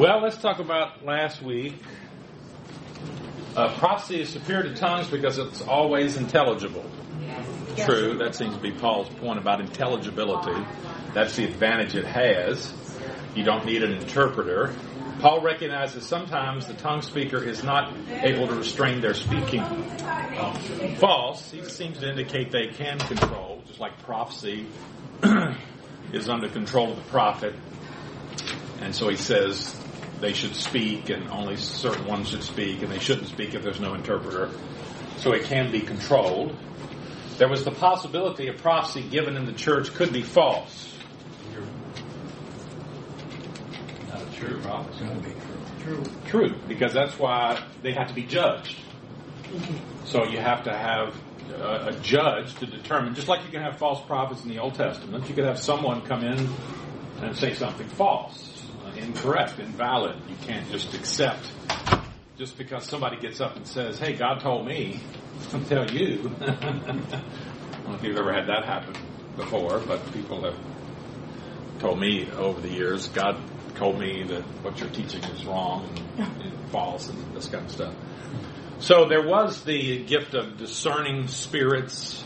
[0.00, 1.74] Well, let's talk about last week.
[3.54, 6.90] Uh, prophecy is superior to tongues because it's always intelligible.
[7.76, 10.58] True, that seems to be Paul's point about intelligibility.
[11.12, 12.72] That's the advantage it has.
[13.34, 14.74] You don't need an interpreter.
[15.18, 19.62] Paul recognizes sometimes the tongue speaker is not able to restrain their speaking.
[20.96, 24.66] False, he seems to indicate they can control, just like prophecy
[26.14, 27.54] is under control of the prophet.
[28.80, 29.76] And so he says
[30.20, 33.80] they should speak and only certain ones should speak and they shouldn't speak if there's
[33.80, 34.50] no interpreter.
[35.18, 36.56] So it can be controlled.
[37.38, 40.94] There was the possibility a prophecy given in the church could be false.
[44.08, 45.06] Not a true prophecy.
[45.82, 46.02] True.
[46.26, 48.76] True, because that's why they have to be judged.
[49.44, 50.06] Mm-hmm.
[50.06, 51.14] So you have to have
[51.52, 54.74] a, a judge to determine, just like you can have false prophets in the Old
[54.74, 56.48] Testament, you could have someone come in
[57.22, 58.49] and say something false,
[59.00, 60.16] incorrect, invalid.
[60.28, 61.50] You can't just accept
[62.38, 65.00] just because somebody gets up and says, "Hey, God told me,"
[65.52, 66.30] I'll tell you.
[66.40, 68.94] I don't know if you've ever had that happen
[69.36, 70.58] before, but people have
[71.80, 73.40] told me over the years, God
[73.74, 77.70] told me that what you're teaching is wrong and, and false and this kind of
[77.70, 77.94] stuff.
[78.78, 82.24] So there was the gift of discerning spirits,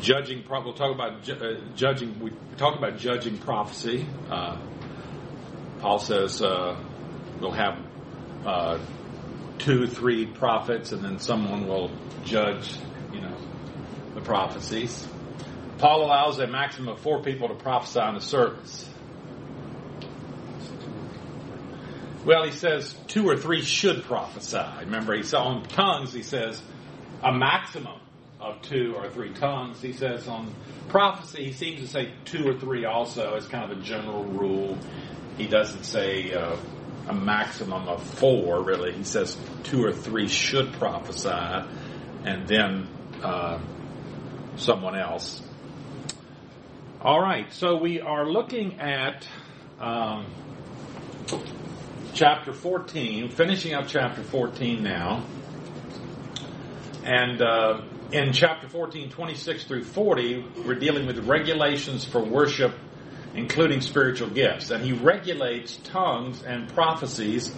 [0.00, 0.44] judging.
[0.48, 2.18] We'll talk about ju- uh, judging.
[2.20, 4.06] We talk about judging prophecy.
[4.30, 4.58] Uh,
[5.84, 6.82] Paul says uh,
[7.42, 7.78] we'll have
[8.46, 8.78] uh,
[9.58, 11.90] two, three prophets, and then someone will
[12.24, 12.78] judge.
[13.12, 13.36] You know,
[14.14, 15.06] the prophecies.
[15.76, 18.88] Paul allows a maximum of four people to prophesy in a service.
[22.24, 24.64] Well, he says two or three should prophesy.
[24.80, 26.62] Remember, he said on tongues, he says
[27.22, 28.00] a maximum
[28.40, 29.82] of two or three tongues.
[29.82, 30.54] He says on
[30.88, 34.78] prophecy, he seems to say two or three also as kind of a general rule.
[35.36, 36.56] He doesn't say uh,
[37.08, 38.92] a maximum of four, really.
[38.92, 41.28] He says two or three should prophesy,
[42.24, 42.88] and then
[43.22, 43.60] uh,
[44.56, 45.42] someone else.
[47.00, 49.26] All right, so we are looking at.
[49.80, 50.26] Um,
[52.14, 55.24] chapter 14, finishing up chapter 14 now.
[57.04, 62.72] And uh, in chapter 14, 26 through 40, we're dealing with regulations for worship,
[63.34, 64.70] including spiritual gifts.
[64.70, 67.52] And he regulates tongues and prophecies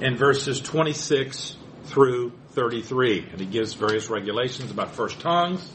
[0.00, 3.28] in verses 26 through 33.
[3.30, 5.68] And he gives various regulations about first tongues.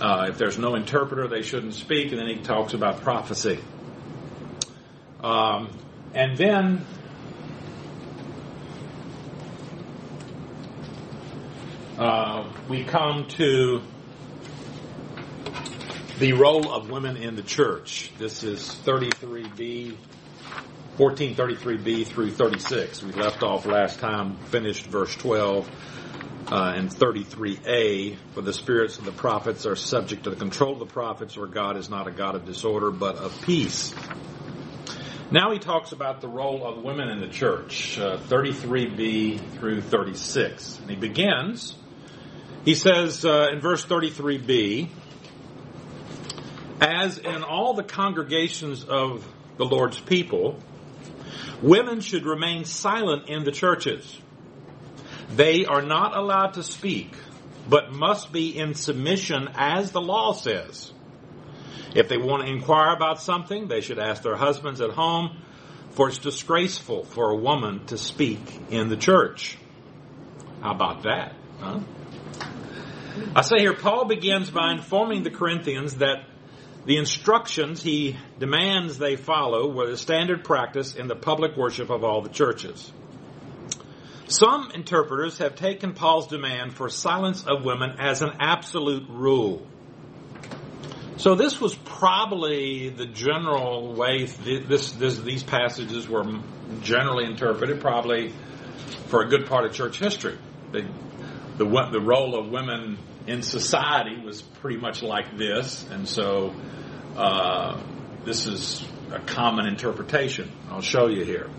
[0.00, 2.12] Uh, if there's no interpreter, they shouldn't speak.
[2.12, 3.58] And then he talks about prophecy.
[5.22, 5.70] Um,
[6.14, 6.86] and then
[11.98, 13.82] uh, we come to
[16.18, 18.10] the role of women in the church.
[18.18, 19.96] This is 33b,
[20.96, 23.04] 1433b through 36.
[23.04, 25.70] We left off last time, finished verse 12.
[26.50, 30.78] Uh, and 33a, for the spirits of the prophets are subject to the control of
[30.78, 33.94] the prophets, for God is not a God of disorder, but of peace.
[35.30, 40.78] Now he talks about the role of women in the church, uh, 33b through 36.
[40.78, 41.74] And he begins,
[42.64, 44.88] he says uh, in verse 33b,
[46.80, 50.58] as in all the congregations of the Lord's people,
[51.62, 54.18] women should remain silent in the churches.
[55.34, 57.12] They are not allowed to speak,
[57.68, 60.92] but must be in submission as the law says.
[61.94, 65.42] If they want to inquire about something, they should ask their husbands at home,
[65.90, 68.40] for it's disgraceful for a woman to speak
[68.70, 69.58] in the church.
[70.60, 71.34] How about that?
[71.58, 71.80] Huh?
[73.34, 76.24] I say here, Paul begins by informing the Corinthians that
[76.88, 82.02] the instructions he demands they follow were the standard practice in the public worship of
[82.02, 82.90] all the churches.
[84.28, 89.66] Some interpreters have taken Paul's demand for silence of women as an absolute rule.
[91.18, 96.24] So this was probably the general way this, this, these passages were
[96.80, 98.32] generally interpreted, probably
[99.08, 100.38] for a good part of church history.
[100.72, 100.88] The,
[101.58, 102.96] the, the role of women
[103.26, 106.54] in society was pretty much like this, and so
[107.18, 107.80] uh,
[108.24, 110.50] this is a common interpretation.
[110.70, 111.50] I'll show you here.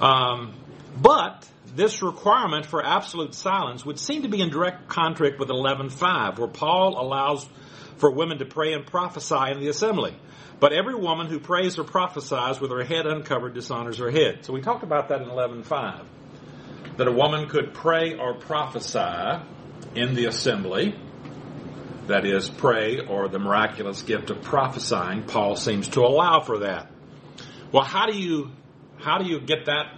[0.00, 0.54] Um,
[0.96, 6.38] but this requirement for absolute silence would seem to be in direct conflict with 11.5,
[6.38, 7.48] where Paul allows
[7.96, 10.16] for women to pray and prophesy in the assembly.
[10.60, 14.44] But every woman who prays or prophesies with her head uncovered dishonors her head.
[14.44, 16.04] So we talked about that in 11.5.
[16.96, 19.42] That a woman could pray or prophesy
[19.94, 20.96] in the assembly.
[22.08, 25.24] That is, pray or the miraculous gift of prophesying.
[25.24, 26.90] Paul seems to allow for that.
[27.70, 28.50] Well, how do you
[28.98, 29.92] how do you get that?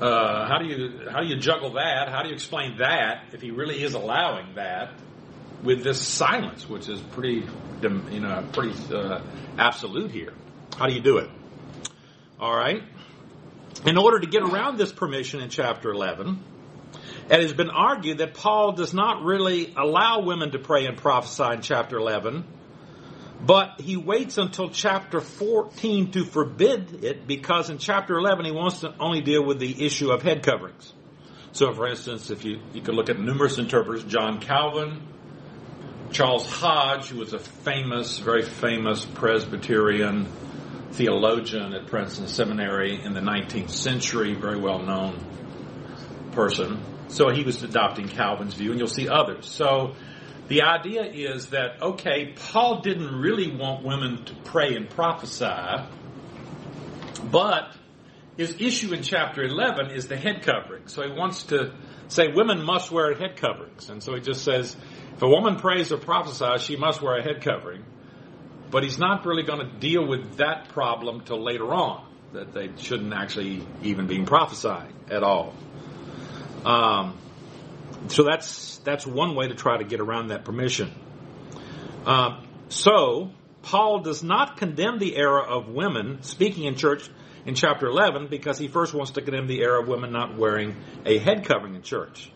[0.00, 2.10] Uh, how do you how do you juggle that?
[2.10, 4.92] How do you explain that if he really is allowing that
[5.62, 7.46] with this silence, which is pretty
[7.80, 9.22] you know pretty uh,
[9.56, 10.34] absolute here?
[10.76, 11.30] How do you do it?
[12.38, 12.82] All right.
[13.86, 16.38] In order to get around this permission in chapter 11,
[17.30, 21.54] it has been argued that Paul does not really allow women to pray and prophesy
[21.54, 22.44] in chapter 11
[23.44, 28.80] but he waits until chapter 14 to forbid it because in chapter 11 he wants
[28.80, 30.92] to only deal with the issue of head coverings.
[31.52, 35.02] So, for instance, if you, you could look at numerous interpreters, John Calvin,
[36.10, 40.26] Charles Hodge, who was a famous, very famous Presbyterian
[40.92, 45.18] theologian at Princeton Seminary in the 19th century, very well known
[46.32, 46.80] person.
[47.08, 49.46] So he was adopting Calvin's view, and you'll see others.
[49.46, 49.94] So
[50.48, 55.84] the idea is that, okay, Paul didn't really want women to pray and prophesy,
[57.30, 57.74] but
[58.36, 60.88] his issue in chapter 11 is the head covering.
[60.88, 61.72] So he wants to
[62.08, 63.88] say women must wear head coverings.
[63.88, 64.76] And so he just says,
[65.14, 67.84] if a woman prays or prophesies, she must wear a head covering.
[68.70, 72.70] But he's not really going to deal with that problem till later on, that they
[72.76, 75.54] shouldn't actually even be prophesying at all.
[76.64, 77.18] Um,
[78.08, 80.92] so that's that's one way to try to get around that permission.
[82.06, 83.30] Uh, so
[83.62, 87.08] Paul does not condemn the error of women speaking in church
[87.46, 90.76] in chapter 11 because he first wants to condemn the error of women not wearing
[91.04, 92.30] a head covering in church.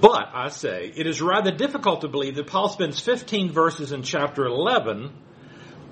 [0.00, 4.02] But I say it is rather difficult to believe that Paul spends 15 verses in
[4.02, 5.12] chapter 11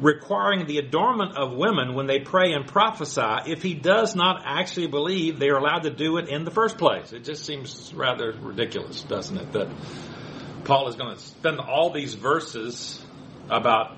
[0.01, 4.89] requiring the adornment of women when they pray and prophesy if he does not actually
[4.89, 7.13] believe they are allowed to do it in the first place.
[7.13, 9.53] It just seems rather ridiculous, doesn't it?
[9.53, 9.69] That
[10.65, 13.03] Paul is going to spend all these verses
[13.49, 13.97] about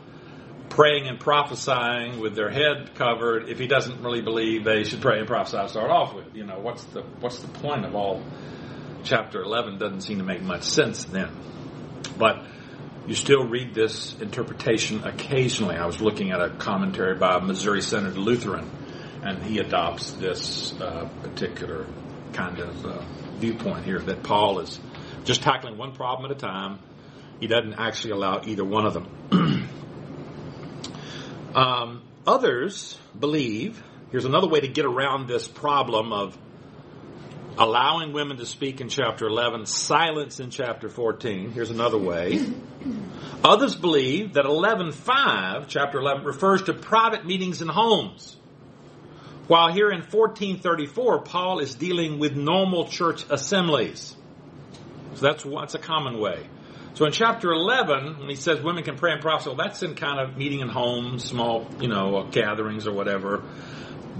[0.69, 5.19] praying and prophesying with their head covered if he doesn't really believe they should pray
[5.19, 6.35] and prophesy to start off with.
[6.35, 8.23] You know, what's the what's the point of all
[9.05, 11.31] chapter 11 doesn't seem to make much sense then.
[12.17, 12.45] But
[13.09, 15.77] you still read this interpretation occasionally.
[15.77, 18.71] I was looking at a commentary by a Missouri Synod Lutheran,
[19.23, 21.87] and he adopts this uh, particular
[22.35, 23.03] kind of uh,
[23.39, 24.79] viewpoint here that Paul is
[25.25, 26.81] just tackling one problem at a time.
[27.41, 29.69] He doesn't actually allow either one of them.
[31.55, 36.37] um, others believe, here's another way to get around this problem of
[37.59, 41.51] allowing women to speak in chapter 11, silence in chapter 14.
[41.51, 42.41] Here's another way.
[43.43, 48.37] Others believe that 11.5, chapter 11, refers to private meetings in homes.
[49.49, 54.15] While here in 1434, Paul is dealing with normal church assemblies.
[55.15, 56.47] So that's, that's a common way.
[56.95, 59.95] So in chapter 11, when he says women can pray and prophesy, well, that's in
[59.95, 63.43] kind of meeting in homes, small, you know, gatherings or whatever.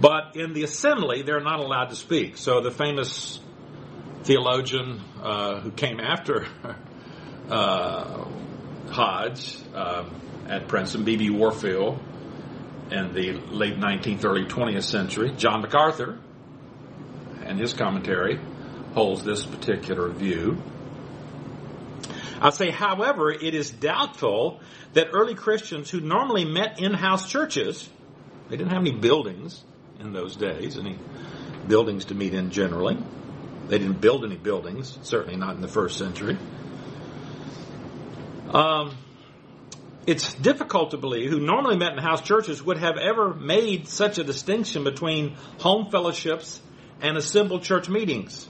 [0.01, 2.37] But in the assembly, they're not allowed to speak.
[2.37, 3.41] So the famous
[4.23, 6.47] theologian uh, who came after
[7.51, 8.25] uh,
[8.91, 10.15] Hodge um,
[10.49, 11.31] at Princeton, B.B.
[11.31, 11.99] Warfield,
[12.91, 16.19] in the late 19th, early 20th century, John MacArthur,
[17.45, 18.41] and his commentary
[18.95, 20.63] holds this particular view.
[22.41, 24.61] I say, however, it is doubtful
[24.93, 27.89] that early Christians who normally met in house churches,
[28.49, 29.65] they didn't have any buildings,
[30.01, 30.99] in those days, any
[31.67, 32.97] buildings to meet in generally.
[33.69, 36.39] They didn't build any buildings, certainly not in the first century.
[38.51, 38.97] Um,
[40.07, 44.19] it's difficult to believe who normally met in house churches would have ever made such
[44.19, 46.63] a distinction between home fellowships
[47.03, 48.49] and assembled church meetings.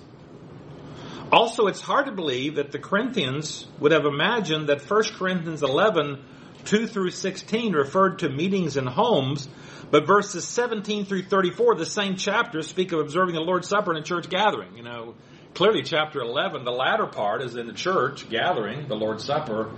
[1.32, 6.24] Also, it's hard to believe that the Corinthians would have imagined that 1 Corinthians 11,
[6.64, 9.48] 2 through 16 referred to meetings in homes
[9.90, 13.98] but verses 17 through 34, the same chapter, speak of observing the Lord's Supper in
[13.98, 14.76] a church gathering.
[14.76, 15.14] You know,
[15.54, 19.70] clearly chapter 11, the latter part is in the church gathering, the Lord's Supper.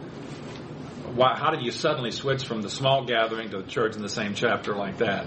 [1.15, 4.09] Why, how did you suddenly switch from the small gathering to the church in the
[4.09, 5.27] same chapter like that?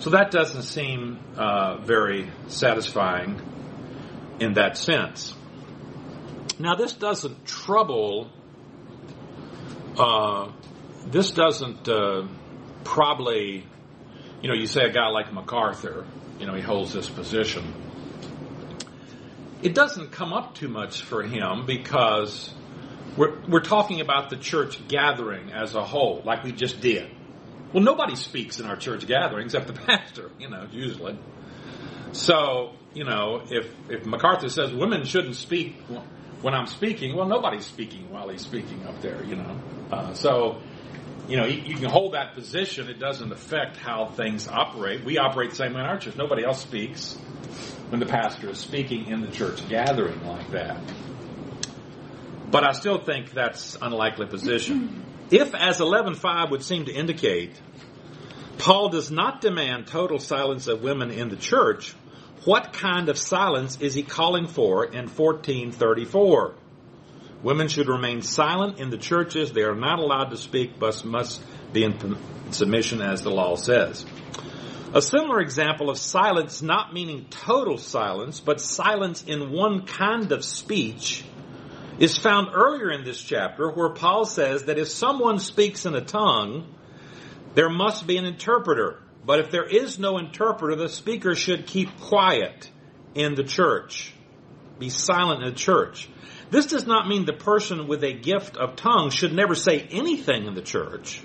[0.00, 3.40] So that doesn't seem uh, very satisfying
[4.38, 5.34] in that sense.
[6.58, 8.30] Now, this doesn't trouble.
[9.98, 10.52] Uh,
[11.06, 12.26] this doesn't uh,
[12.84, 13.66] probably
[14.44, 16.04] you know, you say a guy like MacArthur,
[16.38, 17.64] you know, he holds this position.
[19.62, 22.52] It doesn't come up too much for him because
[23.16, 27.10] we're, we're talking about the church gathering as a whole, like we just did.
[27.72, 31.18] Well, nobody speaks in our church gathering except the pastor, you know, usually.
[32.12, 35.74] So, you know, if, if MacArthur says women shouldn't speak
[36.42, 39.58] when I'm speaking, well, nobody's speaking while he's speaking up there, you know.
[39.90, 40.60] Uh, so
[41.28, 42.88] you know, you, you can hold that position.
[42.88, 45.04] It doesn't affect how things operate.
[45.04, 46.16] We operate the same way in our church.
[46.16, 47.14] Nobody else speaks
[47.88, 50.80] when the pastor is speaking in the church gathering like that.
[52.50, 54.80] But I still think that's unlikely position.
[54.80, 55.00] Mm-hmm.
[55.30, 57.60] If, as 11.5 would seem to indicate,
[58.58, 61.94] Paul does not demand total silence of women in the church,
[62.44, 66.54] what kind of silence is he calling for in 1434?
[67.44, 69.52] Women should remain silent in the churches.
[69.52, 71.42] They are not allowed to speak, but must
[71.74, 72.16] be in
[72.52, 74.06] submission as the law says.
[74.94, 80.42] A similar example of silence not meaning total silence, but silence in one kind of
[80.42, 81.22] speech
[81.98, 86.00] is found earlier in this chapter where Paul says that if someone speaks in a
[86.00, 86.74] tongue,
[87.54, 89.02] there must be an interpreter.
[89.22, 92.70] But if there is no interpreter, the speaker should keep quiet
[93.14, 94.14] in the church.
[94.78, 96.08] Be silent in the church.
[96.54, 100.46] This does not mean the person with a gift of tongues should never say anything
[100.46, 101.20] in the church.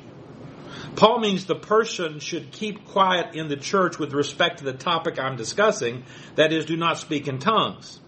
[0.96, 5.20] Paul means the person should keep quiet in the church with respect to the topic
[5.20, 8.00] I'm discussing, that is, do not speak in tongues.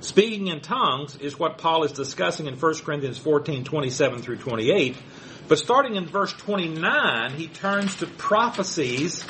[0.00, 4.94] Speaking in tongues is what Paul is discussing in 1 Corinthians 14, 27 through 28.
[5.48, 9.24] But starting in verse 29, he turns to prophecies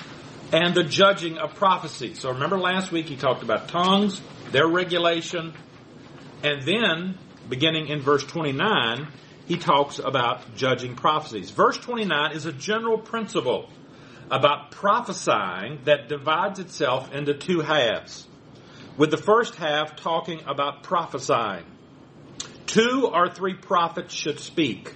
[0.53, 2.15] and the judging of prophecy.
[2.15, 4.21] So remember last week he talked about tongues,
[4.51, 5.55] their regulation,
[6.43, 9.07] and then beginning in verse 29,
[9.47, 11.51] he talks about judging prophecies.
[11.51, 13.71] Verse 29 is a general principle
[14.31, 18.27] about prophesying that divides itself into two halves
[18.97, 21.65] with the first half talking about prophesying.
[22.67, 24.95] Two or three prophets should speak.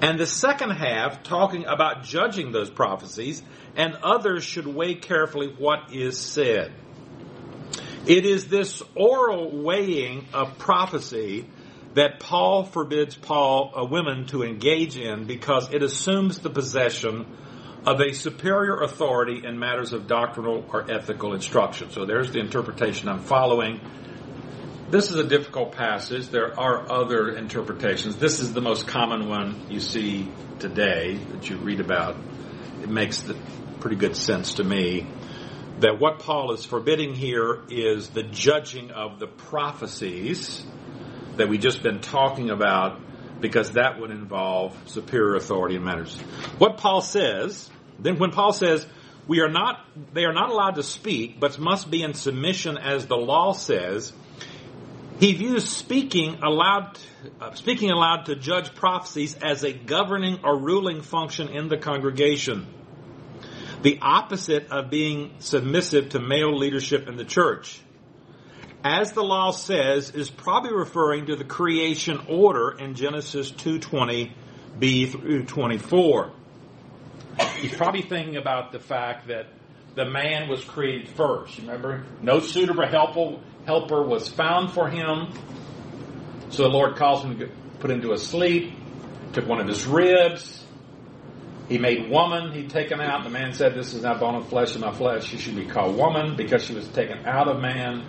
[0.00, 3.42] And the second half talking about judging those prophecies,
[3.76, 6.72] and others should weigh carefully what is said.
[8.06, 11.46] It is this oral weighing of prophecy
[11.94, 17.24] that Paul forbids Paul uh, women to engage in because it assumes the possession
[17.86, 21.90] of a superior authority in matters of doctrinal or ethical instruction.
[21.90, 23.80] So there's the interpretation I'm following.
[24.90, 26.28] This is a difficult passage.
[26.28, 28.16] There are other interpretations.
[28.16, 32.16] This is the most common one you see today that you read about.
[32.82, 33.24] It makes
[33.80, 35.06] pretty good sense to me
[35.80, 40.64] that what Paul is forbidding here is the judging of the prophecies
[41.36, 43.00] that we've just been talking about
[43.40, 46.16] because that would involve superior authority in matters.
[46.58, 48.86] What Paul says then when Paul says,
[49.26, 49.80] we are not,
[50.12, 54.12] they are not allowed to speak, but must be in submission as the law says,
[55.20, 56.98] he views speaking aloud,
[57.40, 62.66] uh, speaking aloud to judge prophecies as a governing or ruling function in the congregation.
[63.84, 67.80] The opposite of being submissive to male leadership in the church.
[68.82, 74.32] As the law says, is probably referring to the creation order in Genesis 2:20
[74.78, 76.32] b through 24
[77.64, 79.46] he's probably thinking about the fact that
[79.94, 81.58] the man was created first.
[81.58, 85.28] Remember, no suitable helper, helper was found for him.
[86.50, 87.48] So the Lord calls him to
[87.80, 88.72] put him to a sleep,
[89.32, 90.63] took one of his ribs.
[91.68, 93.24] He made woman, he'd taken out.
[93.24, 95.24] The man said, This is now bone and flesh of my flesh.
[95.26, 98.04] She should be called woman because she was taken out of man.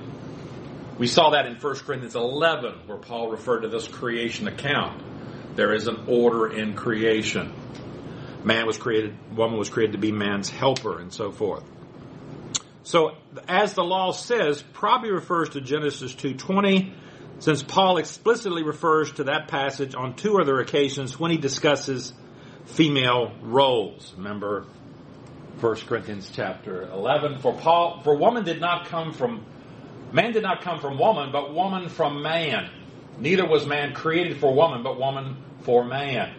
[0.98, 5.02] We saw that in 1 Corinthians 11, where Paul referred to this creation account.
[5.56, 7.54] There is an order in creation
[8.46, 11.64] man was created, woman was created to be man's helper, and so forth.
[12.84, 16.94] So, as the law says, probably refers to Genesis 2.20,
[17.40, 22.14] since Paul explicitly refers to that passage on two other occasions when he discusses
[22.66, 24.14] female roles.
[24.18, 24.66] Remember
[25.60, 27.40] 1 Corinthians chapter 11.
[27.40, 29.46] For Paul, for woman did not come from,
[30.12, 32.70] man did not come from woman, but woman from man.
[33.18, 36.34] Neither was man created for woman, but woman for man.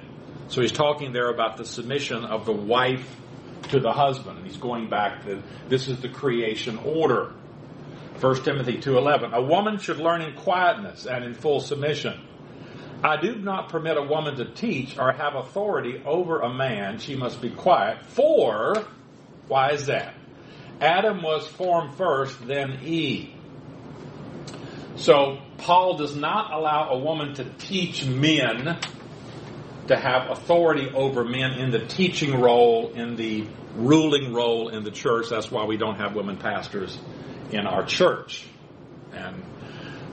[0.49, 3.09] So he's talking there about the submission of the wife
[3.71, 4.39] to the husband.
[4.39, 7.33] And he's going back to this is the creation order.
[8.21, 12.21] 1 Timothy 2:11 A woman should learn in quietness and in full submission.
[13.03, 16.99] I do not permit a woman to teach or have authority over a man.
[16.99, 18.05] She must be quiet.
[18.07, 18.87] For
[19.49, 20.15] why is that?
[20.81, 23.31] Adam was formed first, then Eve.
[24.97, 28.79] So Paul does not allow a woman to teach men
[29.89, 34.91] to have authority over men in the teaching role, in the ruling role in the
[34.91, 35.29] church.
[35.31, 36.99] That's why we don't have women pastors
[37.51, 38.47] in our church.
[39.13, 39.43] And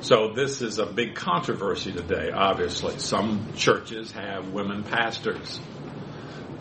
[0.03, 2.99] so this is a big controversy today, obviously.
[2.99, 5.59] Some churches have women pastors.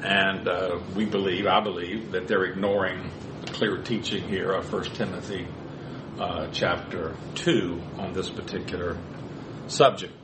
[0.03, 3.11] And uh, we believe, I believe, that they're ignoring
[3.45, 5.47] the clear teaching here of 1 Timothy
[6.19, 8.97] uh, chapter 2 on this particular
[9.67, 10.15] subject.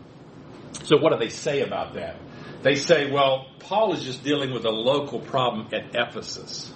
[0.84, 2.16] So what do they say about that?
[2.62, 6.72] they say, well, Paul is just dealing with a local problem at Ephesus.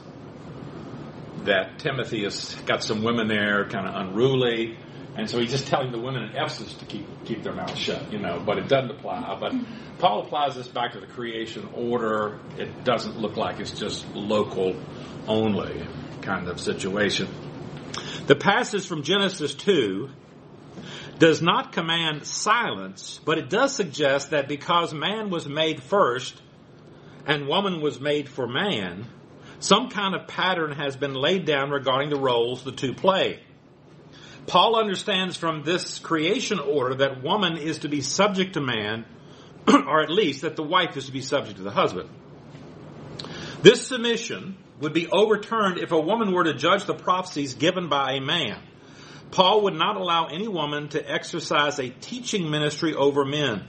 [1.44, 4.78] That Timothy has got some women there, kind of unruly,
[5.16, 8.12] and so he's just telling the women in Ephesus to keep keep their mouths shut,
[8.12, 8.42] you know.
[8.44, 9.36] But it doesn't apply.
[9.38, 9.52] But
[9.98, 12.38] Paul applies this back to the creation order.
[12.56, 14.74] It doesn't look like it's just local
[15.28, 15.86] only
[16.22, 17.28] kind of situation.
[18.26, 20.08] The passage from Genesis two
[21.18, 26.40] does not command silence, but it does suggest that because man was made first
[27.26, 29.06] and woman was made for man,
[29.60, 33.40] some kind of pattern has been laid down regarding the roles the two play.
[34.46, 39.04] Paul understands from this creation order that woman is to be subject to man,
[39.68, 42.08] or at least that the wife is to be subject to the husband.
[43.62, 48.14] This submission would be overturned if a woman were to judge the prophecies given by
[48.14, 48.58] a man.
[49.30, 53.64] Paul would not allow any woman to exercise a teaching ministry over men.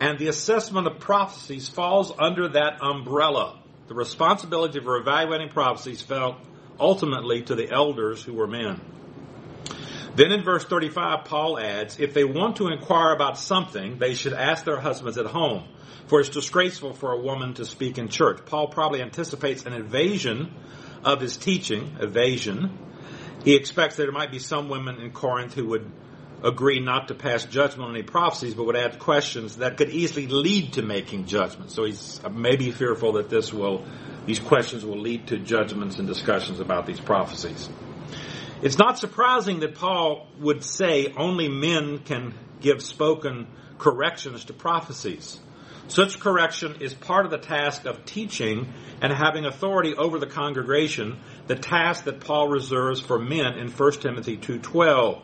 [0.00, 3.58] And the assessment of prophecies falls under that umbrella.
[3.88, 6.38] The responsibility for evaluating prophecies fell
[6.78, 8.80] ultimately to the elders who were men.
[10.16, 14.32] Then in verse 35, Paul adds, if they want to inquire about something, they should
[14.32, 15.64] ask their husbands at home,
[16.06, 18.40] for it's disgraceful for a woman to speak in church.
[18.46, 20.52] Paul probably anticipates an evasion
[21.04, 22.78] of his teaching, evasion,
[23.44, 25.90] he expects that there might be some women in Corinth who would
[26.42, 30.26] agree not to pass judgment on any prophecies, but would add questions that could easily
[30.26, 31.74] lead to making judgments.
[31.74, 33.84] So he's uh, maybe fearful that this will,
[34.26, 37.68] these questions will lead to judgments and discussions about these prophecies.
[38.64, 45.38] It's not surprising that Paul would say only men can give spoken corrections to prophecies.
[45.88, 51.18] Such correction is part of the task of teaching and having authority over the congregation,
[51.46, 55.20] the task that Paul reserves for men in 1 Timothy 2:12.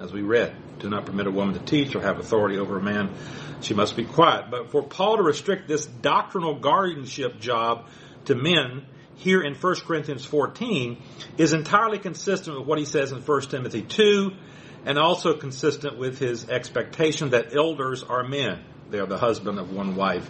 [0.00, 2.82] As we read, do not permit a woman to teach or have authority over a
[2.82, 3.14] man.
[3.60, 4.50] She must be quiet.
[4.50, 7.86] But for Paul to restrict this doctrinal guardianship job
[8.24, 8.84] to men
[9.16, 11.02] here in 1 Corinthians 14
[11.38, 14.32] is entirely consistent with what he says in 1 Timothy 2
[14.86, 18.62] and also consistent with his expectation that elders are men.
[18.90, 20.28] They are the husband of one wife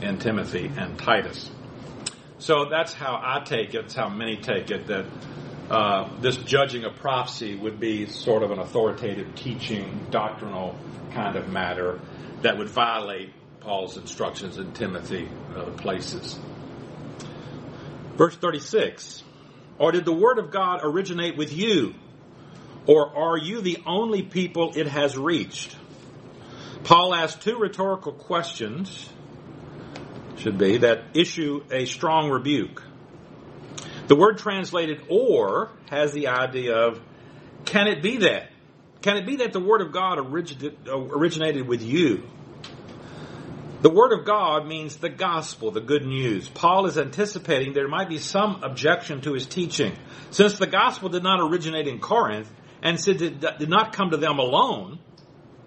[0.00, 1.50] in Timothy and Titus.
[2.38, 3.84] So that's how I take it.
[3.84, 5.04] It's how many take it that
[5.70, 10.74] uh, this judging of prophecy would be sort of an authoritative teaching, doctrinal
[11.12, 12.00] kind of matter
[12.42, 16.38] that would violate Paul's instructions in Timothy and other places.
[18.16, 19.22] Verse 36
[19.78, 21.94] Or did the Word of God originate with you?
[22.86, 25.76] Or are you the only people it has reached?
[26.84, 29.08] Paul asks two rhetorical questions,
[30.38, 32.82] should be, that issue a strong rebuke.
[34.06, 37.00] The word translated or has the idea of
[37.64, 38.50] can it be that?
[39.02, 42.24] Can it be that the Word of God uh, originated with you?
[43.82, 46.50] The Word of God means the gospel, the good news.
[46.50, 49.96] Paul is anticipating there might be some objection to his teaching.
[50.30, 52.50] Since the gospel did not originate in Corinth,
[52.82, 54.98] and since it did not come to them alone,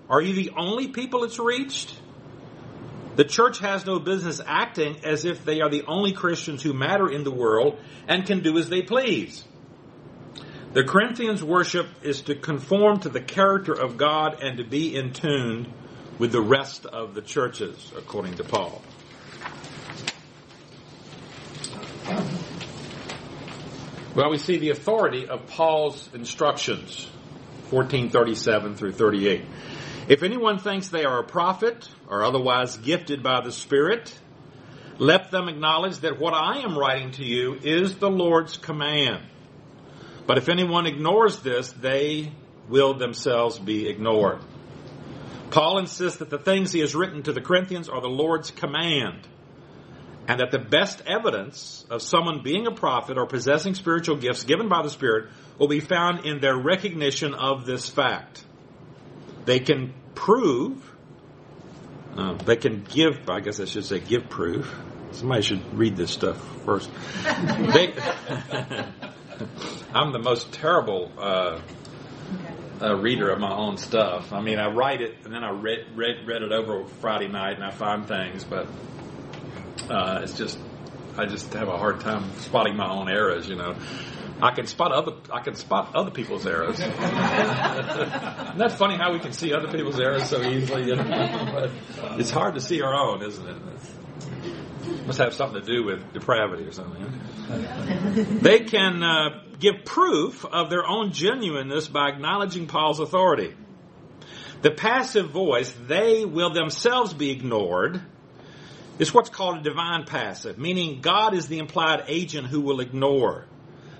[0.10, 1.97] are you the only people it's reached?
[3.15, 7.10] The church has no business acting as if they are the only Christians who matter
[7.10, 9.43] in the world and can do as they please.
[10.73, 15.13] The Corinthians worship is to conform to the character of God and to be in
[15.13, 15.73] tune
[16.19, 18.82] with the rest of the churches, according to Paul.
[24.15, 27.06] Well, we see the authority of Paul's instructions,
[27.71, 29.43] 1437 through 38.
[30.08, 34.13] If anyone thinks they are a prophet or otherwise gifted by the Spirit,
[34.99, 39.23] let them acknowledge that what I am writing to you is the Lord's command.
[40.28, 42.32] But if anyone ignores this, they
[42.69, 44.39] will themselves be ignored.
[45.53, 49.19] Paul insists that the things he has written to the Corinthians are the Lord's command,
[50.27, 54.67] and that the best evidence of someone being a prophet or possessing spiritual gifts given
[54.67, 58.43] by the Spirit will be found in their recognition of this fact.
[59.45, 60.91] They can prove,
[62.17, 64.73] uh, they can give, I guess I should say give proof.
[65.11, 66.89] Somebody should read this stuff first.
[67.23, 67.93] they,
[69.93, 71.61] I'm the most terrible uh,
[72.79, 74.33] a reader of my own stuff.
[74.33, 77.55] I mean, I write it and then I read read, read it over Friday night
[77.55, 78.67] and I find things, but
[79.89, 80.59] uh, it's just
[81.17, 83.47] I just have a hard time spotting my own errors.
[83.47, 83.75] You know,
[84.41, 86.79] I can spot other I can spot other people's errors.
[86.79, 86.97] Isn't
[88.57, 90.88] that funny how we can see other people's errors so easily?
[90.88, 91.49] You know?
[91.53, 93.57] but it's hard to see our own, isn't it?
[95.05, 98.39] must have something to do with depravity or something.
[98.41, 103.56] they can uh, give proof of their own genuineness by acknowledging Paul's authority.
[104.62, 108.02] The passive voice, they will themselves be ignored,
[108.99, 113.45] is what's called a divine passive, meaning God is the implied agent who will ignore.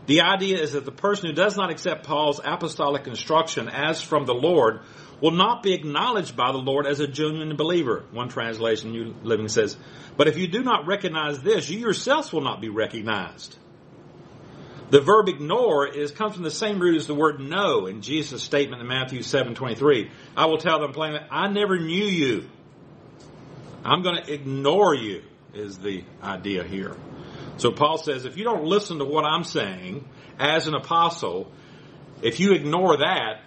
[0.06, 4.26] The idea is that the person who does not accept Paul's apostolic instruction as from
[4.26, 4.82] the Lord
[5.22, 8.04] will not be acknowledged by the Lord as a genuine believer.
[8.12, 9.78] One translation, New Living says,
[10.18, 13.58] But if you do not recognize this, you yourselves will not be recognized.
[14.90, 18.44] The verb ignore is comes from the same root as the word know in Jesus'
[18.44, 20.10] statement in Matthew 7:23.
[20.38, 22.50] I will tell them plainly, I never knew you.
[23.84, 26.96] I'm going to ignore you is the idea here.
[27.58, 30.08] So Paul says, if you don't listen to what I'm saying
[30.40, 31.52] as an apostle,
[32.22, 33.42] if you ignore that,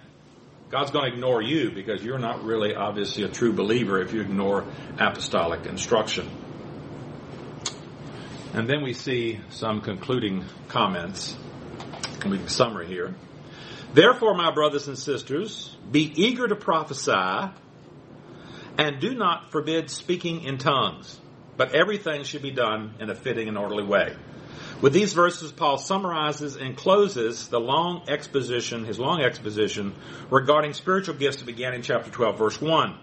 [0.69, 4.21] God's going to ignore you because you're not really obviously a true believer if you
[4.21, 4.65] ignore
[4.97, 6.29] apostolic instruction.
[8.53, 11.35] And then we see some concluding comments.
[12.25, 13.15] We can summary here.
[13.93, 17.51] Therefore, my brothers and sisters, be eager to prophesy
[18.77, 21.19] and do not forbid speaking in tongues,
[21.55, 24.15] but everything should be done in a fitting and orderly way.
[24.81, 29.95] With these verses, Paul summarizes and closes the long exposition, his long exposition
[30.29, 32.97] regarding spiritual gifts that began in chapter 12, verse 1.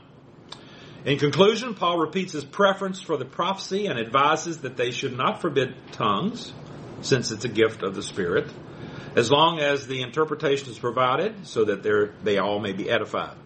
[1.04, 5.42] In conclusion, Paul repeats his preference for the prophecy and advises that they should not
[5.42, 6.54] forbid tongues,
[7.02, 8.50] since it's a gift of the Spirit,
[9.14, 11.82] as long as the interpretation is provided so that
[12.24, 13.36] they all may be edified.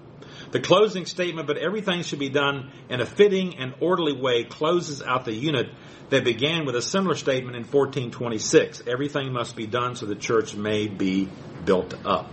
[0.52, 5.02] The closing statement, but everything should be done in a fitting and orderly way, closes
[5.02, 5.66] out the unit
[6.10, 8.84] that began with a similar statement in 1426.
[8.86, 11.28] Everything must be done so the church may be
[11.64, 12.32] built up.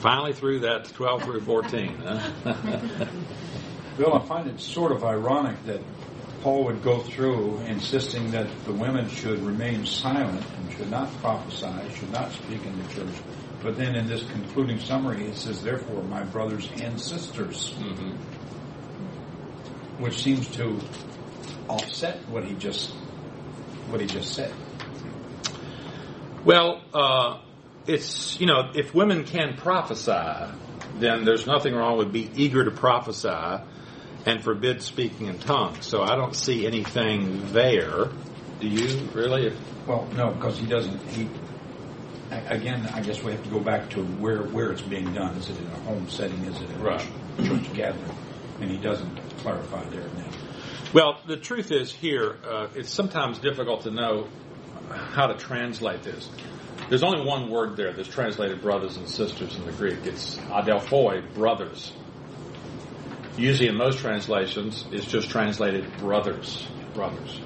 [0.00, 1.96] Finally, through that 12 through 14.
[1.96, 2.30] Huh?
[3.98, 5.80] Bill, I find it sort of ironic that
[6.42, 11.72] Paul would go through insisting that the women should remain silent and should not prophesy,
[11.96, 13.14] should not speak in the church.
[13.62, 17.74] But then in this concluding summary, it says, therefore, my brothers and sisters.
[17.78, 18.16] Mm-hmm
[20.00, 20.80] which seems to
[21.68, 22.90] offset what he just
[23.90, 24.52] what he just said.
[26.44, 27.40] Well, uh,
[27.86, 30.52] it's you know if women can prophesy,
[30.98, 33.62] then there's nothing wrong with be eager to prophesy
[34.26, 35.86] and forbid speaking in tongues.
[35.86, 38.08] So I don't see anything there.
[38.60, 39.56] Do you really?
[39.86, 41.00] Well, no, because he doesn't.
[41.08, 41.28] He
[42.30, 45.36] again, I guess we have to go back to where where it's being done.
[45.36, 46.44] Is it in a home setting?
[46.44, 46.98] Is it in a
[47.48, 48.16] church gathering?
[48.60, 50.30] And he doesn't clarify there now.
[50.92, 54.28] Well, the truth is here, uh, it's sometimes difficult to know
[54.90, 56.28] how to translate this.
[56.90, 60.04] There's only one word there that's translated brothers and sisters in the Greek.
[60.06, 61.92] It's adelphoi, brothers.
[63.38, 67.40] Usually in most translations, it's just translated brothers, brothers.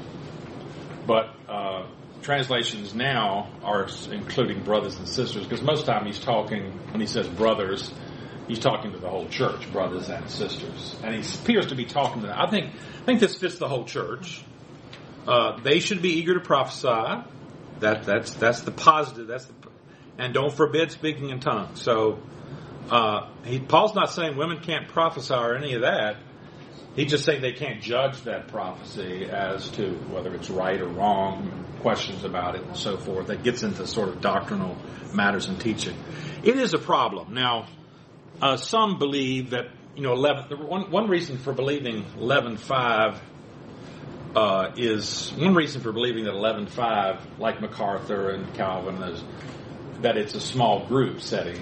[1.06, 1.86] But uh,
[2.22, 7.02] translations now are including brothers and sisters because most of the time he's talking, when
[7.02, 7.92] he says brothers,
[8.48, 12.22] he's talking to the whole church, brothers and sisters, and he appears to be talking
[12.22, 12.38] to them.
[12.38, 14.42] I think I think this fits the whole church.
[15.28, 17.24] Uh, they should be eager to prophesy.
[17.84, 19.26] That that's that's the positive.
[19.26, 19.52] That's the,
[20.16, 21.82] and don't forbid speaking in tongues.
[21.82, 22.18] So
[22.90, 26.16] uh, he, Paul's not saying women can't prophesy or any of that.
[26.96, 31.66] He's just saying they can't judge that prophecy as to whether it's right or wrong,
[31.80, 33.26] questions about it, and so forth.
[33.26, 34.78] That gets into sort of doctrinal
[35.12, 35.96] matters and teaching.
[36.42, 37.34] It is a problem.
[37.34, 37.66] Now,
[38.40, 40.66] uh, some believe that you know eleven.
[40.66, 43.20] One one reason for believing eleven five
[44.36, 49.22] uh, is one reason for believing that eleven five, like MacArthur and Calvin, is
[50.00, 51.60] that it's a small group setting.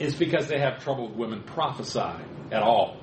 [0.00, 2.96] Is because they have trouble with women prophesying at all,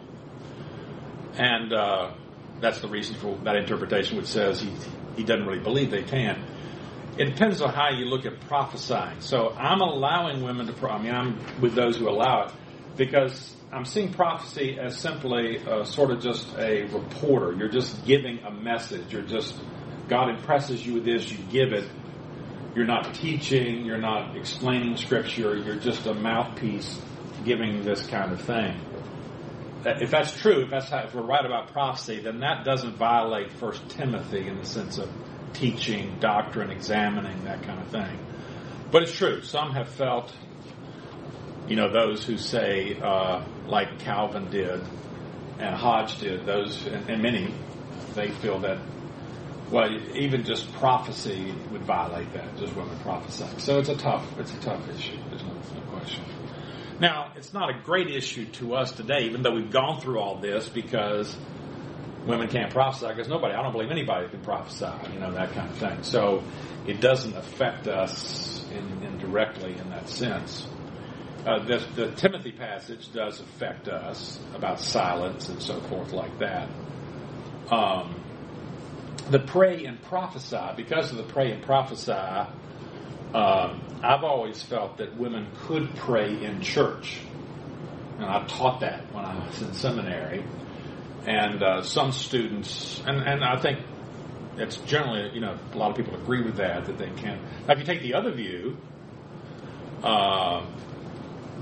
[1.35, 2.11] and uh,
[2.59, 4.71] that's the reason for that interpretation, which says he
[5.15, 6.43] he doesn't really believe they can
[7.19, 9.19] it depends on how you look at prophesying.
[9.19, 12.53] So I'm allowing women to, pro- I mean, I'm with those who allow it
[12.95, 17.53] because I'm seeing prophecy as simply uh, sort of just a reporter.
[17.53, 19.13] You're just giving a message.
[19.13, 19.55] You're just,
[20.07, 21.87] God impresses you with this, you give it.
[22.75, 26.99] You're not teaching, you're not explaining scripture, you're just a mouthpiece
[27.43, 28.79] giving this kind of thing.
[29.85, 33.51] If that's true, if that's how, if we're right about prophecy, then that doesn't violate
[33.53, 35.09] First Timothy in the sense of
[35.53, 38.19] teaching, doctrine, examining, that kind of thing.
[38.91, 39.41] But it's true.
[39.41, 40.33] Some have felt,
[41.69, 44.81] you know, those who say, uh, like Calvin did
[45.59, 47.53] and Hodge did, those, and, and many,
[48.15, 48.79] they feel that,
[49.69, 53.59] well, even just prophecy would violate that, just women prophesying.
[53.59, 55.17] So it's a tough, it's a tough issue.
[55.29, 56.23] There's no, no question.
[56.99, 60.39] Now, it's not a great issue to us today, even though we've gone through all
[60.39, 61.37] this, because
[62.25, 65.69] women can't prophesy because nobody, I don't believe anybody can prophesy, you know, that kind
[65.69, 66.03] of thing.
[66.03, 66.43] So
[66.87, 70.67] it doesn't affect us in, indirectly in that sense.
[71.49, 76.69] Uh, the, the Timothy passage does affect us about silence and so forth like that.
[77.71, 78.15] Um,
[79.31, 85.17] the pray and prophesy, because of the pray and prophesy, uh, I've always felt that
[85.17, 87.19] women could pray in church.
[88.17, 90.45] And I taught that when I was in seminary.
[91.25, 93.79] And uh, some students, and, and I think
[94.57, 97.39] it's generally, you know, a lot of people agree with that, that they can.
[97.67, 98.77] Now, if you take the other view,
[100.03, 100.65] uh,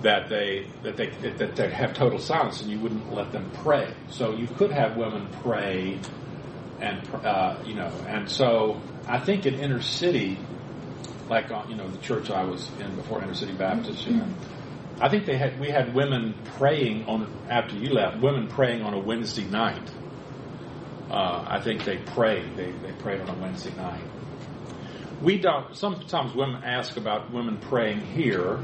[0.02, 1.08] that they that they
[1.38, 3.94] that they have total silence and you wouldn't let them pray.
[4.10, 6.00] So you could have women pray,
[6.80, 10.38] and uh, you know, and so I think in inner city,
[11.30, 14.28] like uh, you know the church I was in before Inner City Baptist, you know,
[15.00, 18.94] I think they had we had women praying on after you left, women praying on
[18.94, 19.90] a Wednesday night.
[21.10, 22.56] Uh, I think they prayed.
[22.56, 24.04] They they prayed on a Wednesday night.
[25.22, 25.76] We don't.
[25.76, 28.60] Sometimes women ask about women praying here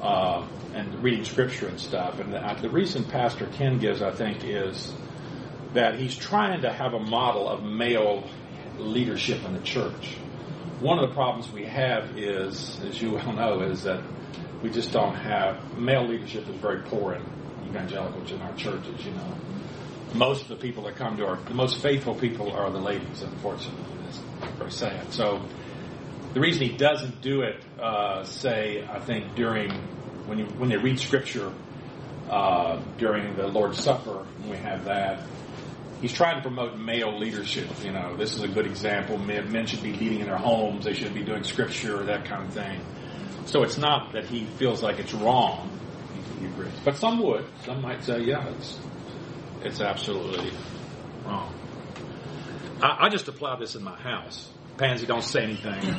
[0.00, 2.18] uh, and reading scripture and stuff.
[2.20, 4.92] And the, uh, the reason Pastor Ken gives, I think, is
[5.74, 8.28] that he's trying to have a model of male
[8.78, 10.16] leadership in the church.
[10.80, 14.02] One of the problems we have is, as you well know, is that
[14.62, 17.22] we just don't have male leadership is very poor in
[17.68, 19.04] evangelicals in our churches.
[19.04, 19.34] You know,
[20.14, 23.22] most of the people that come to our the most faithful people are the ladies.
[23.22, 24.18] Unfortunately, it's
[24.56, 25.12] very sad.
[25.12, 25.42] So
[26.34, 29.70] the reason he doesn't do it, uh, say, I think during
[30.26, 31.52] when you when they read scripture
[32.30, 35.22] uh, during the Lord's Supper, when we have that,
[36.00, 37.68] he's trying to promote male leadership.
[37.82, 39.18] You know, this is a good example.
[39.18, 40.84] Men, men should be leading in their homes.
[40.84, 42.80] They should be doing scripture, that kind of thing.
[43.46, 45.70] So it's not that he feels like it's wrong.
[46.84, 47.46] But some would.
[47.64, 48.78] Some might say, yeah, it's
[49.62, 50.52] it's absolutely
[51.24, 51.52] wrong.
[52.82, 54.50] I, I just apply this in my house.
[54.78, 55.82] Pansy, don't say anything.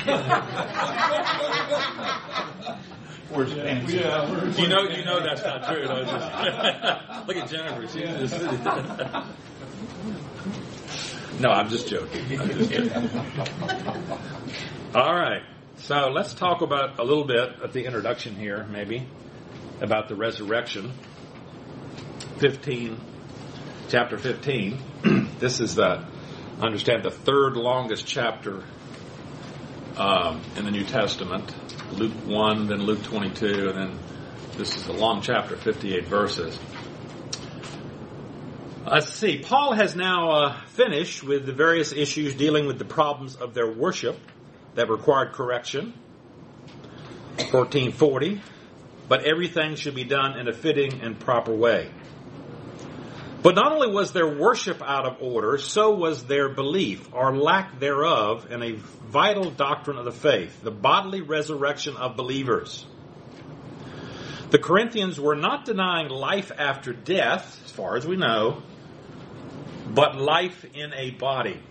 [3.29, 3.97] Where's Pansy?
[3.97, 5.85] Yeah, you know, you know that's not true.
[5.85, 6.01] Just,
[7.27, 7.87] look at Jennifer.
[7.87, 8.41] She's just,
[11.41, 12.39] no, I'm just joking.
[12.39, 12.91] I'm just kidding.
[14.95, 15.43] All right.
[15.77, 19.05] So let's talk about a little bit at the introduction here, maybe,
[19.81, 20.93] about the resurrection.
[22.37, 22.97] 15,
[23.89, 24.79] chapter 15.
[25.39, 26.05] this is the
[26.59, 28.63] understand the third longest chapter
[29.97, 31.53] um, in the New Testament.
[31.91, 33.99] Luke 1, then Luke 22, and then
[34.57, 36.59] this is a long chapter, 58 verses.
[38.85, 39.39] Let's see.
[39.39, 43.71] Paul has now uh, finished with the various issues dealing with the problems of their
[43.71, 44.17] worship
[44.75, 45.93] that required correction.
[47.35, 48.41] 1440.
[49.07, 51.89] But everything should be done in a fitting and proper way.
[53.41, 57.79] But not only was their worship out of order, so was their belief, or lack
[57.79, 62.85] thereof, in a vital doctrine of the faith, the bodily resurrection of believers.
[64.49, 68.61] The Corinthians were not denying life after death, as far as we know,
[69.87, 71.61] but life in a body.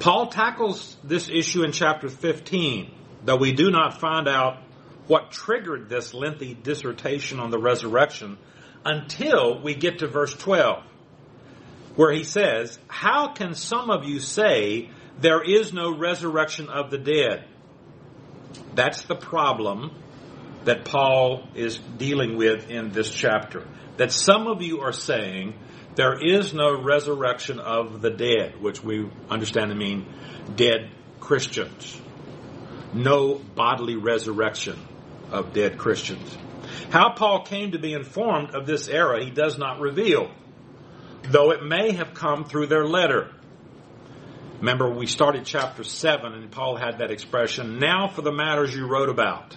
[0.00, 2.90] Paul tackles this issue in chapter 15,
[3.24, 4.58] though we do not find out
[5.06, 8.36] what triggered this lengthy dissertation on the resurrection
[8.84, 10.82] until we get to verse 12,
[11.96, 14.90] where he says, How can some of you say
[15.20, 17.44] there is no resurrection of the dead?
[18.74, 19.92] That's the problem
[20.64, 23.66] that Paul is dealing with in this chapter.
[23.96, 25.54] That some of you are saying
[25.94, 30.06] there is no resurrection of the dead, which we understand to mean
[30.56, 32.00] dead Christians.
[32.92, 34.78] No bodily resurrection
[35.30, 36.36] of dead Christians.
[36.88, 40.30] How Paul came to be informed of this error he does not reveal,
[41.22, 43.30] though it may have come through their letter.
[44.58, 48.86] Remember, we started chapter 7 and Paul had that expression, now for the matters you
[48.86, 49.56] wrote about.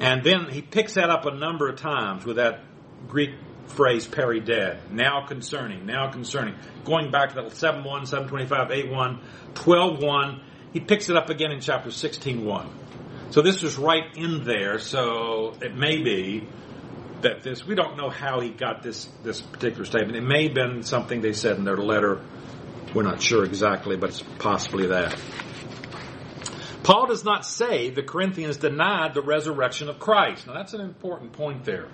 [0.00, 2.60] And then he picks that up a number of times with that
[3.08, 3.30] Greek
[3.68, 4.78] phrase peri de.
[4.90, 6.54] now concerning, now concerning.
[6.84, 9.20] Going back to that 7 1, 7 25, 8 1,
[9.54, 10.40] 12 1,
[10.72, 12.70] he picks it up again in chapter 16 1.
[13.30, 14.78] So this was right in there.
[14.78, 16.46] So it may be
[17.22, 20.16] that this, we don't know how he got this, this particular statement.
[20.16, 22.20] It may have been something they said in their letter.
[22.94, 25.18] We're not sure exactly, but it's possibly that.
[26.82, 30.46] Paul does not say the Corinthians denied the resurrection of Christ.
[30.46, 31.88] Now that's an important point there.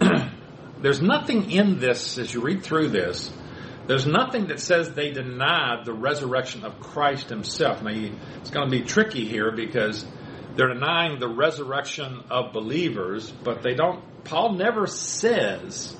[0.80, 3.32] There's nothing in this, as you read through this,
[3.90, 7.82] there's nothing that says they denied the resurrection of Christ himself.
[7.82, 10.06] Now, it's going to be tricky here because
[10.54, 15.96] they're denying the resurrection of believers, but they don't, Paul never says,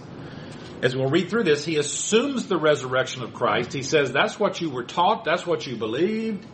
[0.84, 3.72] as we'll read through this, he assumes the resurrection of Christ.
[3.72, 6.46] He says, that's what you were taught, that's what you believed.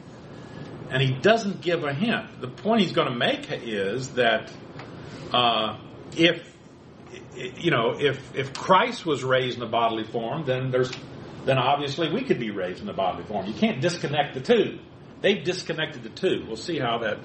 [0.90, 2.40] and he doesn't give a hint.
[2.40, 4.52] The point he's going to make is that
[5.32, 5.78] uh,
[6.16, 6.42] if
[7.56, 10.90] you know if if Christ was raised in a bodily form, then there's
[11.46, 13.46] then obviously we could be raised in a bodily form.
[13.46, 14.80] You can't disconnect the two.
[15.22, 16.44] They've disconnected the two.
[16.46, 17.18] We'll see how that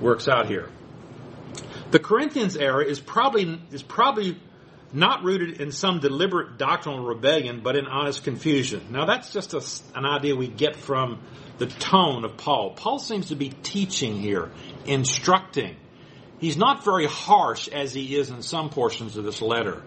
[0.00, 0.70] works out here.
[1.90, 4.40] The Corinthians error is probably is probably
[4.94, 8.88] not rooted in some deliberate doctrinal rebellion, but in honest confusion.
[8.90, 11.20] Now that's just a, an idea we get from
[11.58, 12.70] the tone of Paul.
[12.70, 14.50] Paul seems to be teaching here,
[14.86, 15.76] instructing.
[16.38, 19.82] He's not very harsh as he is in some portions of this letter.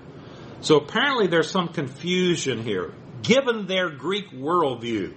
[0.62, 2.94] So apparently there's some confusion here.
[3.28, 5.14] Given their Greek worldview,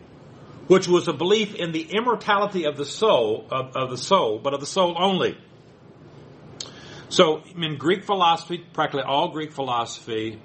[0.67, 4.55] which was a belief in the immortality of the soul, of, of the soul, but
[4.55, 5.37] of the soul only.
[7.09, 10.41] So in Greek philosophy, practically all Greek philosophy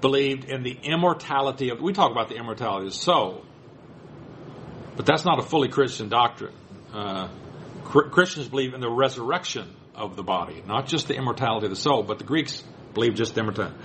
[0.00, 3.44] believed in the immortality of, we talk about the immortality of the soul.
[4.96, 6.54] But that's not a fully Christian doctrine.
[6.92, 7.28] Uh,
[7.84, 12.02] Christians believe in the resurrection of the body, not just the immortality of the soul,
[12.02, 12.62] but the Greeks
[12.94, 13.76] believe just the immortality.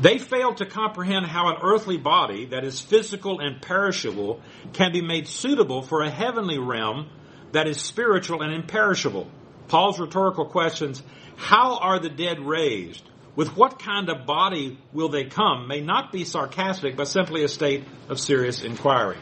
[0.00, 4.40] They fail to comprehend how an earthly body that is physical and perishable
[4.72, 7.10] can be made suitable for a heavenly realm
[7.52, 9.30] that is spiritual and imperishable.
[9.68, 11.02] Paul's rhetorical questions,
[11.36, 13.04] how are the dead raised?
[13.36, 15.68] With what kind of body will they come?
[15.68, 19.18] may not be sarcastic, but simply a state of serious inquiry.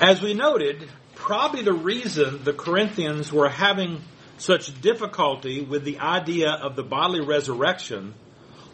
[0.00, 4.00] As we noted, probably the reason the Corinthians were having
[4.38, 8.14] such difficulty with the idea of the bodily resurrection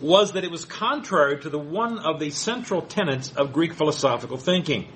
[0.00, 4.36] was that it was contrary to the one of the central tenets of Greek philosophical
[4.36, 4.86] thinking.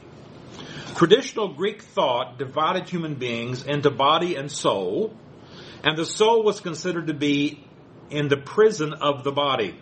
[0.97, 5.17] Traditional Greek thought divided human beings into body and soul,
[5.83, 7.65] and the soul was considered to be
[8.11, 9.77] in the prison of the body.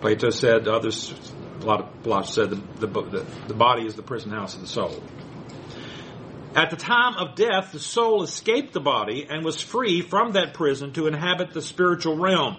[0.00, 1.12] Plato said, others
[1.60, 4.66] a lot of Blanche said the, the, the body is the prison house of the
[4.66, 5.02] soul.
[6.54, 10.54] At the time of death, the soul escaped the body and was free from that
[10.54, 12.58] prison to inhabit the spiritual realm.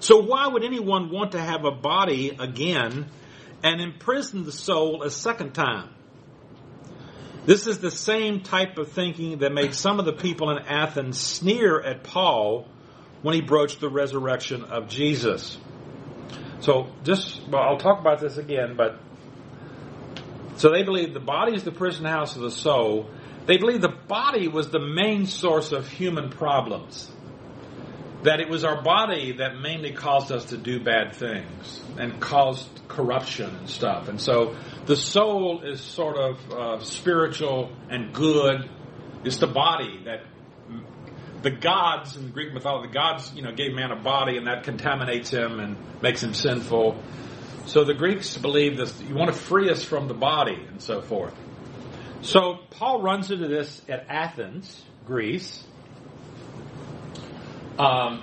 [0.00, 3.06] So why would anyone want to have a body again
[3.62, 5.90] and imprison the soul a second time?
[7.46, 11.18] This is the same type of thinking that made some of the people in Athens
[11.20, 12.66] sneer at Paul
[13.22, 15.56] when he broached the resurrection of Jesus.
[16.60, 18.98] So just, well, I'll talk about this again, but
[20.56, 23.10] so they believe the body is the prison house of the soul.
[23.46, 27.10] They believe the body was the main source of human problems.
[28.26, 32.68] That it was our body that mainly caused us to do bad things and caused
[32.88, 34.08] corruption and stuff.
[34.08, 38.68] And so the soul is sort of uh, spiritual and good.
[39.24, 40.22] It's the body that
[41.42, 44.64] the gods in Greek mythology, the gods, you know, gave man a body and that
[44.64, 47.00] contaminates him and makes him sinful.
[47.66, 51.00] So the Greeks believe that you want to free us from the body and so
[51.00, 51.34] forth.
[52.22, 55.62] So Paul runs into this at Athens, Greece.
[57.78, 58.22] Um,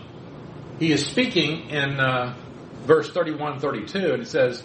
[0.80, 2.36] he is speaking in uh,
[2.84, 4.64] verse 31 32, and he says,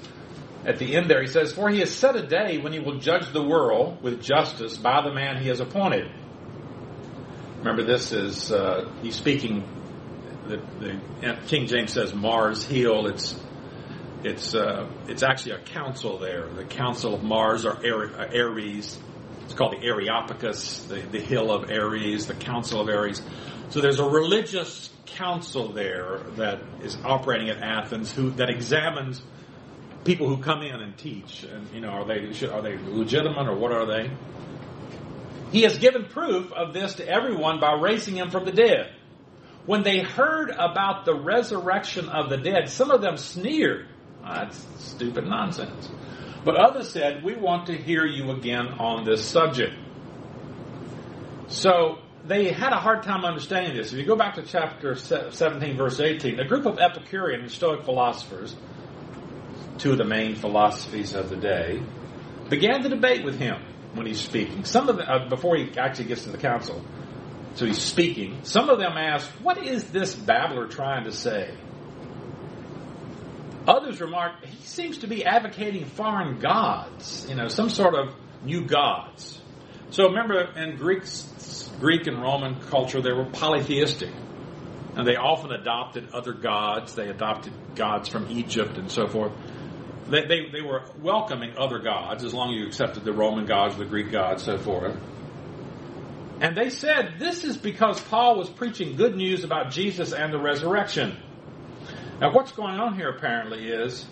[0.64, 2.98] at the end there, he says, For he has set a day when he will
[2.98, 6.11] judge the world with justice by the man he has appointed.
[7.59, 9.64] Remember, this is uh, he's speaking.
[10.46, 13.07] The, the, King James says Mars Hill.
[13.07, 13.38] It's
[14.24, 16.48] it's uh, it's actually a council there.
[16.48, 18.98] The Council of Mars or uh, Ares.
[19.44, 23.22] It's called the Areopagus, the, the hill of Ares, the Council of Ares.
[23.71, 29.23] So there's a religious council there that is operating at Athens who that examines
[30.05, 31.43] people who come in and teach.
[31.43, 34.11] And you know, are they are they legitimate or what are they?
[35.53, 38.95] He has given proof of this to everyone by raising him from the dead.
[39.67, 43.87] When they heard about the resurrection of the dead, some of them sneered.
[44.25, 45.91] Oh, that's stupid nonsense.
[46.45, 49.75] But others said, We want to hear you again on this subject.
[51.49, 53.93] So they had a hard time understanding this.
[53.93, 57.85] If you go back to chapter 17, verse 18, a group of Epicurean and Stoic
[57.85, 58.55] philosophers,
[59.79, 61.83] two of the main philosophies of the day,
[62.51, 63.62] began to debate with him
[63.95, 64.64] when he's speaking.
[64.64, 66.85] Some of them, uh, before he actually gets to the council,
[67.55, 68.41] so he's speaking.
[68.43, 71.51] Some of them ask, "What is this babbler trying to say?"
[73.66, 78.14] Others remarked, "He seems to be advocating foreign gods, you know, some sort of
[78.45, 79.41] new gods."
[79.91, 81.22] So remember, in Greeks,
[81.81, 84.12] Greek and Roman culture, they were polytheistic.
[84.97, 86.95] And they often adopted other gods.
[86.95, 89.33] They adopted gods from Egypt and so forth
[90.09, 93.76] they, they, they were welcoming other gods as long as you accepted the Roman gods,
[93.76, 94.97] the Greek gods, so forth.
[96.41, 100.39] And they said this is because Paul was preaching good news about Jesus and the
[100.39, 101.16] resurrection.
[102.20, 104.07] Now, what's going on here apparently is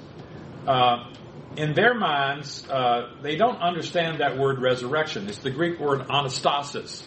[0.67, 1.11] uh,
[1.57, 5.29] in their minds, uh, they don't understand that word resurrection.
[5.29, 7.03] It's the Greek word anastasis.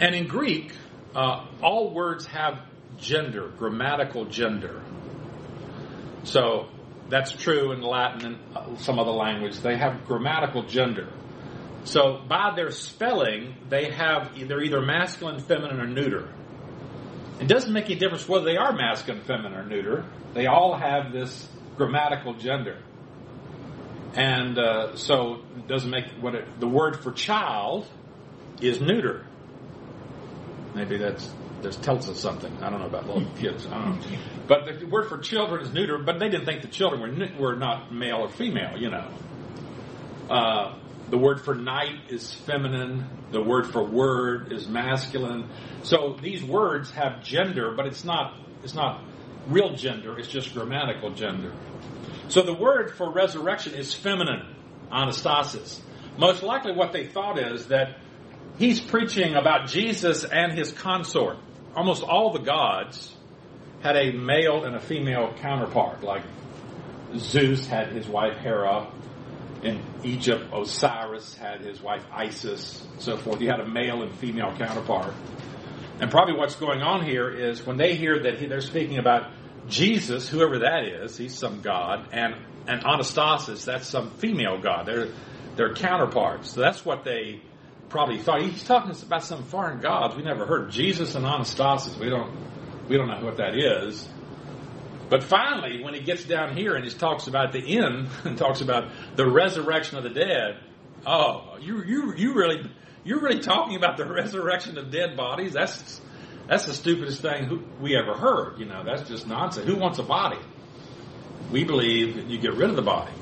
[0.00, 0.72] And in Greek,
[1.14, 2.60] uh, all words have
[2.98, 4.82] gender, grammatical gender.
[6.24, 6.68] So
[7.08, 9.58] that's true in Latin and uh, some other language.
[9.60, 11.08] They have grammatical gender.
[11.84, 16.32] So by their spelling, they have they're either masculine, feminine, or neuter.
[17.40, 20.04] It doesn't make any difference whether they are masculine, feminine, or neuter.
[20.32, 22.78] They all have this grammatical gender,
[24.14, 27.86] and uh, so it doesn't make what it, the word for child
[28.60, 29.26] is neuter.
[30.74, 32.52] Maybe that's that tells us something.
[32.62, 33.66] I don't know about little kids.
[33.66, 34.18] I don't know.
[34.48, 35.98] But the word for children is neuter.
[35.98, 38.76] But they didn't think the children were were not male or female.
[38.76, 39.08] You know.
[40.28, 40.78] Uh,
[41.10, 43.06] the word for night is feminine.
[43.32, 45.48] The word for word is masculine.
[45.82, 49.02] So these words have gender, but it's not it's not
[49.48, 50.18] real gender.
[50.18, 51.52] It's just grammatical gender.
[52.28, 54.54] So the word for resurrection is feminine,
[54.90, 55.80] anastasis.
[56.16, 57.98] Most likely, what they thought is that
[58.58, 61.36] he's preaching about Jesus and his consort.
[61.74, 63.14] Almost all the gods
[63.82, 66.22] had a male and a female counterpart, like
[67.16, 68.88] Zeus had his wife Hera,
[69.62, 73.40] in Egypt, Osiris had his wife Isis, so forth.
[73.40, 75.14] You had a male and female counterpart.
[76.00, 79.30] And probably what's going on here is when they hear that he, they're speaking about
[79.68, 82.34] Jesus, whoever that is, he's some god, and
[82.66, 84.86] and Anastasis, that's some female god.
[84.86, 85.08] They're
[85.56, 86.50] they're counterparts.
[86.50, 87.40] So that's what they
[87.92, 88.42] probably thought.
[88.42, 90.70] He's talking about some foreign gods we never heard.
[90.70, 92.34] Jesus and Anastasis, we don't
[92.88, 94.08] we don't know what that is.
[95.08, 98.62] But finally, when he gets down here and he talks about the end and talks
[98.62, 100.58] about the resurrection of the dead,
[101.06, 102.68] oh, you you you really
[103.04, 105.52] you're really talking about the resurrection of dead bodies?
[105.52, 106.00] That's
[106.48, 108.58] that's the stupidest thing we ever heard.
[108.58, 109.66] You know, that's just nonsense.
[109.66, 110.40] Who wants a body?
[111.52, 113.12] We believe you get rid of the body.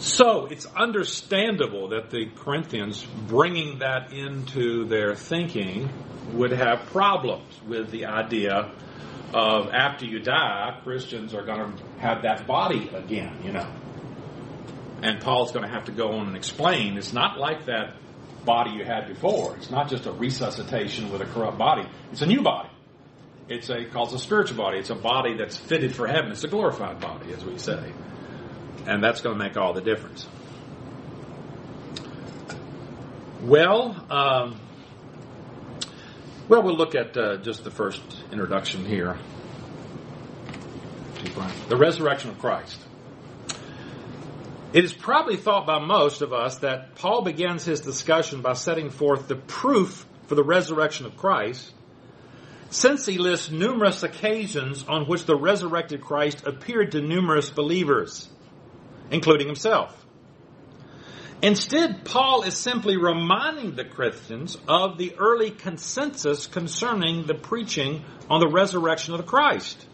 [0.00, 5.90] So it's understandable that the Corinthians, bringing that into their thinking,
[6.32, 8.72] would have problems with the idea
[9.34, 13.70] of after you die, Christians are going to have that body again, you know.
[15.02, 17.94] And Paul's going to have to go on and explain it's not like that
[18.44, 19.54] body you had before.
[19.56, 21.86] It's not just a resuscitation with a corrupt body.
[22.10, 22.70] It's a new body.
[23.50, 24.78] It's a calls a spiritual body.
[24.78, 26.30] It's a body that's fitted for heaven.
[26.30, 27.92] It's a glorified body, as we say.
[28.86, 30.26] And that's going to make all the difference.
[33.42, 34.60] Well, um,
[36.48, 38.02] well, we'll look at uh, just the first
[38.32, 39.18] introduction here.
[41.68, 42.80] The resurrection of Christ.
[44.72, 48.90] It is probably thought by most of us that Paul begins his discussion by setting
[48.90, 51.72] forth the proof for the resurrection of Christ,
[52.70, 58.28] since he lists numerous occasions on which the resurrected Christ appeared to numerous believers,
[59.10, 59.96] including himself.
[61.42, 68.40] Instead, Paul is simply reminding the Christians of the early consensus concerning the preaching on
[68.40, 69.86] the resurrection of the Christ,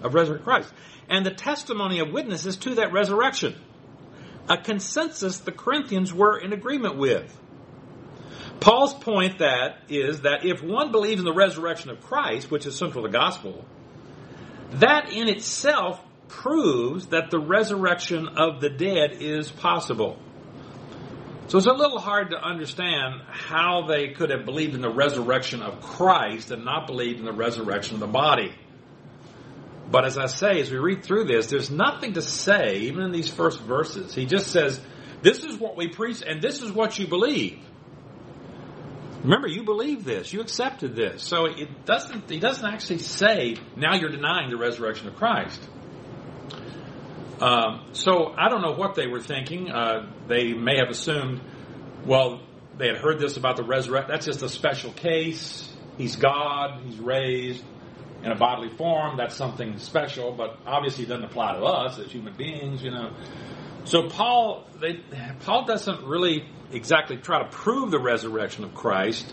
[0.00, 0.72] of resurrected Christ,
[1.08, 3.54] and the testimony of witnesses to that resurrection.
[4.48, 7.36] A consensus the Corinthians were in agreement with.
[8.60, 12.74] Paul's point that is that if one believes in the resurrection of Christ, which is
[12.74, 13.66] central to the gospel,
[14.72, 20.18] that in itself proves that the resurrection of the dead is possible.
[21.48, 25.62] So it's a little hard to understand how they could have believed in the resurrection
[25.62, 28.52] of Christ and not believed in the resurrection of the body.
[29.88, 33.12] But as I say, as we read through this, there's nothing to say, even in
[33.12, 34.12] these first verses.
[34.12, 34.80] He just says,
[35.22, 37.60] This is what we preach, and this is what you believe.
[39.22, 41.22] Remember, you believe this, you accepted this.
[41.22, 45.60] So it doesn't, he doesn't actually say, Now you're denying the resurrection of Christ.
[47.40, 49.70] Um, so I don't know what they were thinking.
[49.70, 51.40] Uh, they may have assumed,
[52.04, 52.40] well,
[52.78, 54.10] they had heard this about the resurrection.
[54.10, 55.72] That's just a special case.
[55.98, 56.82] He's God.
[56.84, 57.62] He's raised
[58.22, 59.16] in a bodily form.
[59.16, 63.14] That's something special, but obviously it doesn't apply to us as human beings, you know.
[63.84, 65.00] So Paul, they,
[65.40, 69.32] Paul doesn't really exactly try to prove the resurrection of Christ.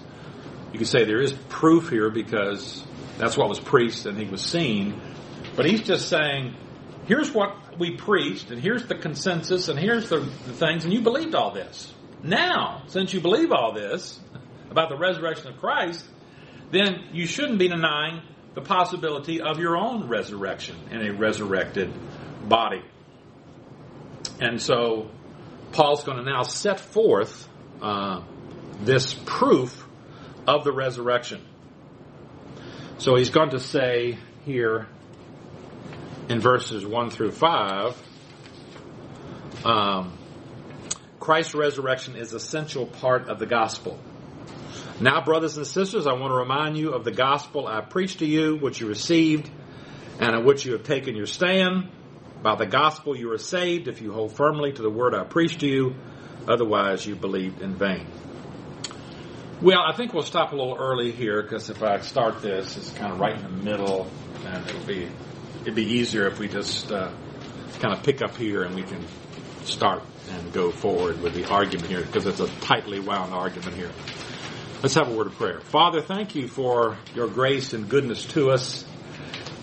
[0.72, 2.86] You could say there is proof here because
[3.18, 5.02] that's what was preached and he was seen.
[5.56, 6.56] But he's just saying,
[7.06, 11.02] here's what we preached, and here's the consensus, and here's the, the things, and you
[11.02, 11.94] believed all this.
[12.24, 14.20] Now, since you believe all this
[14.70, 16.06] about the resurrection of Christ,
[16.72, 18.22] then you shouldn't be denying
[18.56, 21.92] the possibility of your own resurrection in a resurrected
[22.48, 22.84] body.
[24.40, 25.10] And so,
[25.72, 27.50] Paul's going to now set forth
[27.82, 28.22] uh,
[28.82, 29.86] this proof
[30.48, 31.42] of the resurrection.
[32.98, 34.88] So he's going to say here
[36.30, 38.02] in verses 1 through 5,
[39.66, 40.18] um,
[41.20, 44.00] Christ's resurrection is essential part of the gospel.
[45.00, 48.26] Now, brothers and sisters, I want to remind you of the gospel I preached to
[48.26, 49.50] you, which you received,
[50.20, 51.90] and in which you have taken your stand.
[52.42, 55.62] By the gospel you are saved if you hold firmly to the word I preached
[55.62, 55.96] to you,
[56.48, 58.06] otherwise you believed in vain.
[59.62, 62.92] Well, I think we'll stop a little early here because if I start this, it's
[62.92, 64.12] kind of right in the middle,
[64.46, 65.08] and it'll be
[65.64, 67.12] it'd be easier if we just uh,
[67.80, 69.04] kind of pick up here and we can
[69.64, 73.92] start and go forward with the argument here because it's a tightly wound argument here.
[74.82, 75.62] Let's have a word of prayer.
[75.62, 78.86] Father, thank you for your grace and goodness to us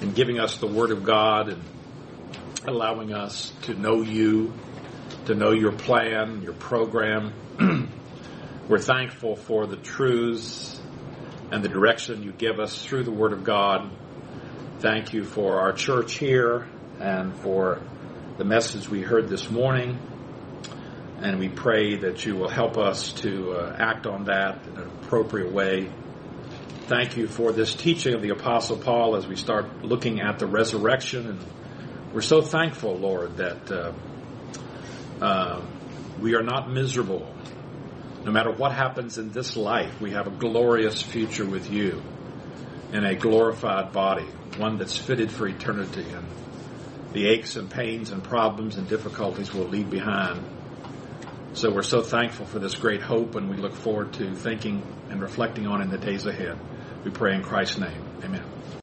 [0.00, 1.62] in giving us the Word of God and
[2.66, 4.52] allowing us to know you,
[5.26, 7.34] to know your plan, your program.
[8.68, 10.80] We're thankful for the truths
[11.50, 13.90] and the direction you give us through the Word of God.
[14.80, 16.66] Thank you for our church here
[16.98, 17.82] and for
[18.38, 19.98] the message we heard this morning.
[21.18, 24.90] And we pray that you will help us to uh, act on that in an
[25.02, 25.92] appropriate way.
[26.86, 30.46] Thank you for this teaching of the Apostle Paul as we start looking at the
[30.46, 31.26] resurrection.
[31.26, 31.44] And
[32.14, 33.92] we're so thankful, Lord, that uh,
[35.20, 35.62] uh,
[36.22, 37.30] we are not miserable.
[38.24, 42.02] No matter what happens in this life, we have a glorious future with you
[42.92, 44.26] in a glorified body,
[44.56, 46.04] one that's fitted for eternity.
[46.10, 46.26] And
[47.12, 50.44] the aches and pains and problems and difficulties we'll leave behind
[51.52, 55.20] so we're so thankful for this great hope, and we look forward to thinking and
[55.20, 56.56] reflecting on in the days ahead.
[57.04, 58.04] We pray in Christ's name.
[58.22, 58.44] Amen.